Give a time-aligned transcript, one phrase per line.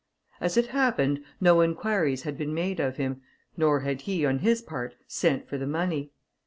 [0.39, 3.21] As it happened, no inquiries had been made of him,
[3.55, 6.09] nor had he, on his part, sent for the money.